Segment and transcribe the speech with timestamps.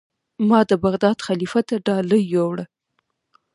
[0.49, 2.65] ما د بغداد خلیفه ته ډالۍ یووړه.